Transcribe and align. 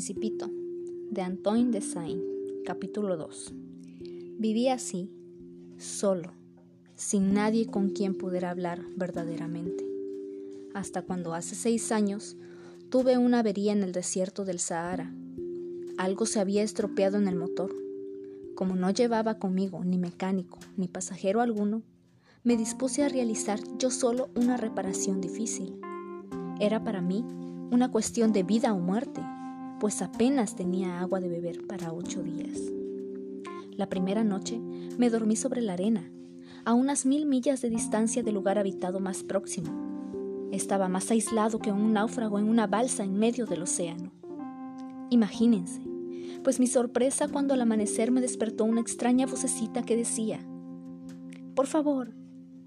Principito 0.00 0.50
de 1.10 1.20
Antoine 1.20 1.70
de 1.72 1.82
Saint, 1.82 2.22
capítulo 2.64 3.18
2. 3.18 3.52
Viví 4.38 4.68
así, 4.68 5.10
solo, 5.76 6.32
sin 6.94 7.34
nadie 7.34 7.66
con 7.66 7.90
quien 7.90 8.16
poder 8.16 8.46
hablar 8.46 8.80
verdaderamente, 8.96 9.84
hasta 10.72 11.02
cuando 11.02 11.34
hace 11.34 11.54
seis 11.54 11.92
años 11.92 12.38
tuve 12.88 13.18
una 13.18 13.40
avería 13.40 13.72
en 13.72 13.82
el 13.82 13.92
desierto 13.92 14.46
del 14.46 14.58
Sahara. 14.58 15.12
Algo 15.98 16.24
se 16.24 16.40
había 16.40 16.62
estropeado 16.62 17.18
en 17.18 17.28
el 17.28 17.36
motor. 17.36 17.70
Como 18.54 18.76
no 18.76 18.88
llevaba 18.88 19.38
conmigo 19.38 19.84
ni 19.84 19.98
mecánico 19.98 20.60
ni 20.78 20.88
pasajero 20.88 21.42
alguno, 21.42 21.82
me 22.42 22.56
dispuse 22.56 23.02
a 23.02 23.10
realizar 23.10 23.60
yo 23.76 23.90
solo 23.90 24.30
una 24.34 24.56
reparación 24.56 25.20
difícil. 25.20 25.78
Era 26.58 26.82
para 26.82 27.02
mí 27.02 27.22
una 27.70 27.90
cuestión 27.90 28.32
de 28.32 28.44
vida 28.44 28.72
o 28.72 28.78
muerte, 28.78 29.20
pues 29.80 30.02
apenas 30.02 30.54
tenía 30.54 31.00
agua 31.00 31.20
de 31.20 31.28
beber 31.28 31.66
para 31.66 31.92
ocho 31.92 32.22
días. 32.22 32.60
La 33.76 33.88
primera 33.88 34.22
noche 34.22 34.60
me 34.98 35.08
dormí 35.08 35.36
sobre 35.36 35.62
la 35.62 35.72
arena, 35.72 36.12
a 36.66 36.74
unas 36.74 37.06
mil 37.06 37.24
millas 37.24 37.62
de 37.62 37.70
distancia 37.70 38.22
del 38.22 38.34
lugar 38.34 38.58
habitado 38.58 39.00
más 39.00 39.24
próximo. 39.24 40.50
Estaba 40.52 40.88
más 40.88 41.10
aislado 41.10 41.60
que 41.60 41.72
un 41.72 41.94
náufrago 41.94 42.38
en 42.38 42.44
una 42.44 42.66
balsa 42.66 43.04
en 43.04 43.18
medio 43.18 43.46
del 43.46 43.62
océano. 43.62 44.12
Imagínense, 45.08 45.80
pues 46.44 46.60
mi 46.60 46.66
sorpresa 46.66 47.28
cuando 47.28 47.54
al 47.54 47.62
amanecer 47.62 48.10
me 48.10 48.20
despertó 48.20 48.64
una 48.64 48.82
extraña 48.82 49.24
vocecita 49.24 49.82
que 49.82 49.96
decía, 49.96 50.40
Por 51.54 51.66
favor, 51.66 52.12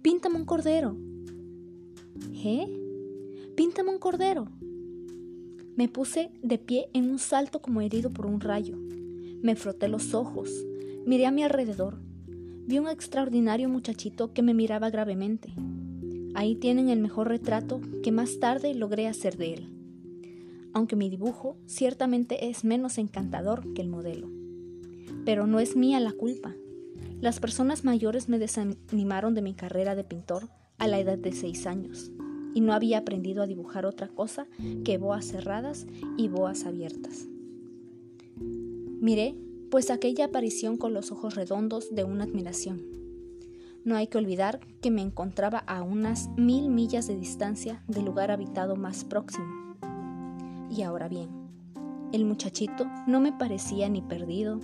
píntame 0.00 0.36
un 0.36 0.46
cordero. 0.46 0.96
¿Eh? 2.32 2.66
Píntame 3.54 3.90
un 3.90 3.98
cordero. 3.98 4.48
Me 5.74 5.88
puse 5.88 6.30
de 6.42 6.58
pie 6.58 6.90
en 6.92 7.10
un 7.10 7.18
salto 7.18 7.62
como 7.62 7.80
herido 7.80 8.10
por 8.12 8.26
un 8.26 8.40
rayo. 8.40 8.76
Me 9.42 9.56
froté 9.56 9.88
los 9.88 10.12
ojos, 10.12 10.50
miré 11.06 11.24
a 11.24 11.30
mi 11.30 11.44
alrededor. 11.44 11.98
Vi 12.66 12.78
un 12.78 12.88
extraordinario 12.88 13.70
muchachito 13.70 14.34
que 14.34 14.42
me 14.42 14.52
miraba 14.52 14.90
gravemente. 14.90 15.54
Ahí 16.34 16.56
tienen 16.56 16.90
el 16.90 17.00
mejor 17.00 17.28
retrato 17.28 17.80
que 18.02 18.12
más 18.12 18.38
tarde 18.38 18.74
logré 18.74 19.06
hacer 19.06 19.38
de 19.38 19.54
él. 19.54 19.68
Aunque 20.74 20.94
mi 20.94 21.08
dibujo 21.08 21.56
ciertamente 21.64 22.50
es 22.50 22.64
menos 22.64 22.98
encantador 22.98 23.72
que 23.72 23.80
el 23.80 23.88
modelo. 23.88 24.28
Pero 25.24 25.46
no 25.46 25.58
es 25.58 25.74
mía 25.74 26.00
la 26.00 26.12
culpa. 26.12 26.54
Las 27.22 27.40
personas 27.40 27.82
mayores 27.82 28.28
me 28.28 28.38
desanimaron 28.38 29.34
de 29.34 29.40
mi 29.40 29.54
carrera 29.54 29.94
de 29.94 30.04
pintor 30.04 30.50
a 30.76 30.86
la 30.86 31.00
edad 31.00 31.16
de 31.16 31.32
seis 31.32 31.66
años 31.66 32.12
y 32.54 32.60
no 32.60 32.72
había 32.72 32.98
aprendido 32.98 33.42
a 33.42 33.46
dibujar 33.46 33.86
otra 33.86 34.08
cosa 34.08 34.46
que 34.84 34.98
boas 34.98 35.26
cerradas 35.26 35.86
y 36.16 36.28
boas 36.28 36.64
abiertas. 36.64 37.26
Miré, 39.00 39.34
pues 39.70 39.90
aquella 39.90 40.26
aparición 40.26 40.76
con 40.76 40.94
los 40.94 41.10
ojos 41.10 41.34
redondos 41.34 41.94
de 41.94 42.04
una 42.04 42.24
admiración. 42.24 42.82
No 43.84 43.96
hay 43.96 44.06
que 44.06 44.18
olvidar 44.18 44.60
que 44.80 44.90
me 44.90 45.02
encontraba 45.02 45.58
a 45.58 45.82
unas 45.82 46.28
mil 46.36 46.68
millas 46.68 47.08
de 47.08 47.16
distancia 47.16 47.82
del 47.88 48.04
lugar 48.04 48.30
habitado 48.30 48.76
más 48.76 49.04
próximo. 49.04 49.76
Y 50.70 50.82
ahora 50.82 51.08
bien, 51.08 51.30
el 52.12 52.24
muchachito 52.24 52.86
no 53.06 53.20
me 53.20 53.32
parecía 53.32 53.88
ni 53.88 54.02
perdido, 54.02 54.60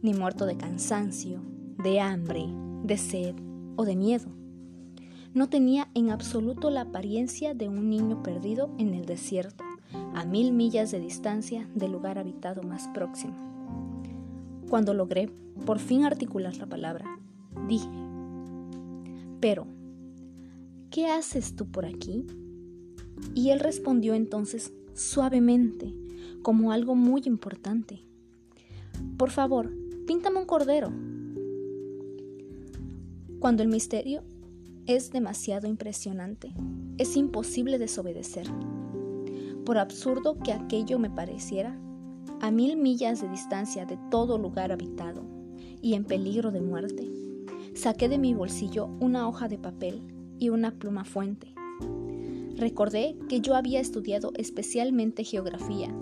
ni 0.00 0.14
muerto 0.14 0.46
de 0.46 0.56
cansancio, 0.56 1.42
de 1.82 2.00
hambre, 2.00 2.46
de 2.84 2.96
sed 2.96 3.34
o 3.76 3.84
de 3.84 3.96
miedo 3.96 4.43
no 5.34 5.48
tenía 5.48 5.88
en 5.94 6.10
absoluto 6.10 6.70
la 6.70 6.82
apariencia 6.82 7.54
de 7.54 7.68
un 7.68 7.90
niño 7.90 8.22
perdido 8.22 8.70
en 8.78 8.94
el 8.94 9.04
desierto, 9.04 9.64
a 10.14 10.24
mil 10.24 10.52
millas 10.52 10.92
de 10.92 11.00
distancia 11.00 11.68
del 11.74 11.92
lugar 11.92 12.18
habitado 12.18 12.62
más 12.62 12.88
próximo. 12.94 13.34
Cuando 14.70 14.94
logré 14.94 15.28
por 15.66 15.80
fin 15.80 16.04
articular 16.04 16.56
la 16.56 16.66
palabra, 16.66 17.18
dije, 17.68 17.88
pero, 19.40 19.66
¿qué 20.90 21.08
haces 21.08 21.56
tú 21.56 21.66
por 21.66 21.84
aquí? 21.84 22.24
Y 23.34 23.50
él 23.50 23.58
respondió 23.58 24.14
entonces 24.14 24.72
suavemente, 24.94 25.92
como 26.42 26.70
algo 26.70 26.94
muy 26.94 27.22
importante. 27.24 28.00
Por 29.16 29.30
favor, 29.30 29.72
píntame 30.06 30.38
un 30.38 30.46
cordero. 30.46 30.92
Cuando 33.40 33.62
el 33.62 33.68
misterio 33.68 34.22
es 34.86 35.10
demasiado 35.10 35.66
impresionante. 35.66 36.52
Es 36.98 37.16
imposible 37.16 37.78
desobedecer. 37.78 38.46
Por 39.64 39.78
absurdo 39.78 40.38
que 40.38 40.52
aquello 40.52 40.98
me 40.98 41.10
pareciera, 41.10 41.78
a 42.40 42.50
mil 42.50 42.76
millas 42.76 43.22
de 43.22 43.28
distancia 43.28 43.86
de 43.86 43.98
todo 44.10 44.36
lugar 44.36 44.72
habitado 44.72 45.24
y 45.80 45.94
en 45.94 46.04
peligro 46.04 46.50
de 46.50 46.60
muerte, 46.60 47.10
saqué 47.74 48.08
de 48.08 48.18
mi 48.18 48.34
bolsillo 48.34 48.86
una 49.00 49.26
hoja 49.26 49.48
de 49.48 49.58
papel 49.58 50.02
y 50.38 50.50
una 50.50 50.72
pluma 50.78 51.04
fuente. 51.04 51.54
Recordé 52.56 53.16
que 53.28 53.40
yo 53.40 53.56
había 53.56 53.80
estudiado 53.80 54.32
especialmente 54.36 55.24
geografía, 55.24 55.94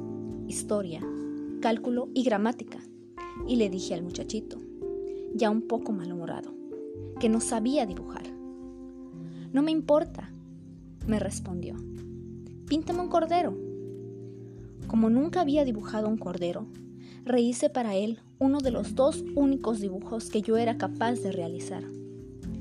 historia, 0.48 1.00
cálculo 1.60 2.08
y 2.14 2.24
gramática, 2.24 2.78
y 3.46 3.56
le 3.56 3.70
dije 3.70 3.94
al 3.94 4.02
muchachito, 4.02 4.58
ya 5.34 5.50
un 5.50 5.62
poco 5.62 5.92
malhumorado, 5.92 6.52
que 7.20 7.28
no 7.28 7.40
sabía 7.40 7.86
dibujar. 7.86 8.41
No 9.52 9.62
me 9.62 9.70
importa, 9.70 10.30
me 11.06 11.18
respondió. 11.18 11.76
Píntame 12.66 13.00
un 13.00 13.08
cordero. 13.08 13.56
Como 14.86 15.10
nunca 15.10 15.42
había 15.42 15.64
dibujado 15.64 16.08
un 16.08 16.18
cordero, 16.18 16.66
rehice 17.24 17.70
para 17.70 17.94
él 17.94 18.18
uno 18.38 18.60
de 18.60 18.70
los 18.70 18.94
dos 18.94 19.24
únicos 19.34 19.80
dibujos 19.80 20.30
que 20.30 20.42
yo 20.42 20.56
era 20.56 20.76
capaz 20.78 21.16
de 21.20 21.32
realizar, 21.32 21.84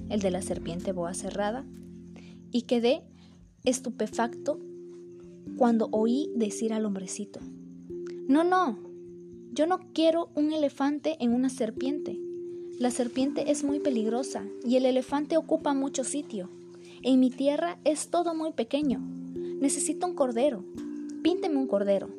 el 0.10 0.20
de 0.20 0.32
la 0.32 0.42
serpiente 0.42 0.92
boa 0.92 1.14
cerrada, 1.14 1.66
y 2.52 2.64
quedé 2.64 3.04
estupefacto 3.64 4.60
cuando 5.58 5.90
oí 5.92 6.30
decir 6.36 6.74
al 6.74 6.86
hombrecito, 6.86 7.40
no, 8.28 8.44
no, 8.44 8.80
yo 9.54 9.66
no 9.66 9.80
quiero 9.94 10.30
un 10.36 10.54
elefante 10.54 11.18
en 11.20 11.34
una 11.34 11.50
serpiente. 11.50 12.18
La 12.80 12.92
serpiente 12.92 13.52
es 13.52 13.64
muy 13.64 13.80
peligrosa 13.80 14.46
y 14.66 14.78
el 14.78 14.86
elefante 14.86 15.36
ocupa 15.36 15.74
mucho 15.74 16.06
sitio. 16.06 16.50
En 17.04 17.20
mi 17.20 17.32
tierra 17.32 17.80
es 17.84 18.10
todo 18.10 18.36
muy 18.36 18.52
pequeño. 18.52 19.00
Necesito 19.60 20.06
un 20.06 20.14
cordero. 20.14 20.64
Pínteme 21.24 21.58
un 21.58 21.68
cordero. 21.68 22.10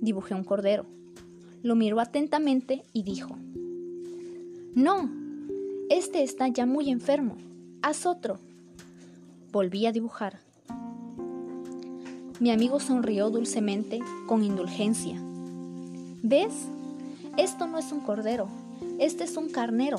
Dibujé 0.00 0.34
un 0.34 0.44
cordero. 0.44 0.86
Lo 1.62 1.74
miró 1.74 1.98
atentamente 1.98 2.82
y 2.92 3.02
dijo, 3.02 3.36
No, 4.74 5.10
este 5.90 6.22
está 6.22 6.46
ya 6.48 6.66
muy 6.66 6.90
enfermo. 6.90 7.36
Haz 7.82 8.06
otro. 8.06 8.38
Volví 9.50 9.86
a 9.86 9.92
dibujar. 9.92 10.38
Mi 12.38 12.52
amigo 12.52 12.78
sonrió 12.78 13.30
dulcemente, 13.30 13.98
con 14.28 14.44
indulgencia. 14.44 15.20
¿Ves? 16.22 16.52
Esto 17.36 17.66
no 17.66 17.78
es 17.78 17.90
un 17.90 18.00
cordero, 18.00 18.48
este 19.00 19.24
es 19.24 19.36
un 19.36 19.48
carnero. 19.48 19.98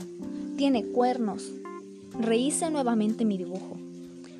Tiene 0.55 0.85
cuernos, 0.85 1.51
Rehice 2.19 2.69
nuevamente 2.69 3.23
mi 3.23 3.37
dibujo. 3.37 3.77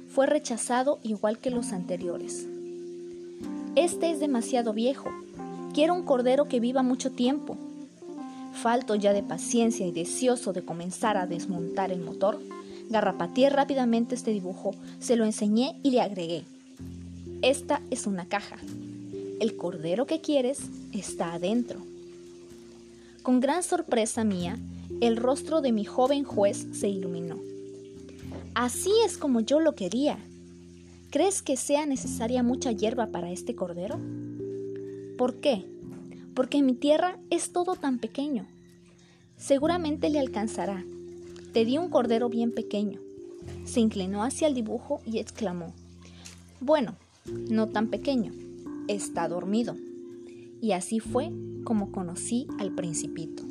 Fue 0.10 0.28
rechazado 0.28 1.00
igual 1.02 1.40
que 1.40 1.50
los 1.50 1.72
anteriores. 1.72 2.46
Este 3.78 4.12
es 4.12 4.20
demasiado 4.20 4.74
viejo. 4.74 5.10
Quiero 5.74 5.94
un 5.94 6.04
cordero 6.04 6.50
que 6.50 6.60
viva 6.60 6.84
mucho 6.84 7.12
tiempo. 7.12 7.56
Falto 8.52 8.96
ya 8.96 9.14
de 9.14 9.24
paciencia 9.24 9.88
y 9.88 9.94
deseoso 9.94 10.52
de 10.52 10.66
comenzar 10.66 11.16
a 11.16 11.26
desmontar 11.26 11.94
el 11.94 12.02
motor, 12.02 12.42
garrapateé 12.90 13.50
rápidamente 13.50 14.14
este 14.14 14.32
dibujo, 14.32 14.76
se 15.00 15.16
lo 15.16 15.24
enseñé 15.24 15.80
y 15.82 15.92
le 15.92 16.02
agregué. 16.02 16.44
Esta 17.42 17.82
es 17.92 18.08
una 18.08 18.26
caja. 18.26 18.58
El 19.40 19.56
cordero 19.56 20.06
que 20.06 20.20
quieres 20.20 20.60
está 20.92 21.32
adentro. 21.32 21.80
Con 23.24 23.40
gran 23.40 23.64
sorpresa 23.64 24.26
mía, 24.26 24.58
el 25.00 25.16
rostro 25.16 25.62
de 25.62 25.72
mi 25.72 25.86
joven 25.86 26.26
juez 26.26 26.68
se 26.74 26.90
iluminó. 26.90 27.38
Así 28.60 28.92
es 29.06 29.18
como 29.18 29.40
yo 29.40 29.62
lo 29.62 29.74
quería. 29.74 30.18
¿Crees 31.12 31.42
que 31.42 31.56
sea 31.56 31.86
necesaria 31.86 32.44
mucha 32.44 32.74
hierba 32.74 33.08
para 33.08 33.32
este 33.32 33.56
cordero? 33.56 33.98
¿Por 35.18 35.36
qué? 35.36 35.66
Porque 36.34 36.62
mi 36.62 36.74
tierra 36.74 37.18
es 37.30 37.54
todo 37.54 37.78
tan 37.78 38.00
pequeño. 38.00 38.46
Seguramente 39.38 40.10
le 40.10 40.20
alcanzará. 40.20 40.84
Te 41.54 41.64
di 41.64 41.78
un 41.78 41.88
cordero 41.90 42.28
bien 42.28 42.52
pequeño. 42.52 43.00
Se 43.64 43.80
inclinó 43.80 44.26
hacia 44.26 44.50
el 44.50 44.56
dibujo 44.56 45.00
y 45.06 45.20
exclamó, 45.20 45.74
Bueno, 46.60 46.98
no 47.50 47.70
tan 47.70 47.88
pequeño, 47.88 48.34
está 48.90 49.30
dormido. 49.30 49.78
Y 50.62 50.74
así 50.74 51.00
fue 51.00 51.32
como 51.64 51.94
conocí 51.94 52.46
al 52.60 52.76
principito. 52.76 53.42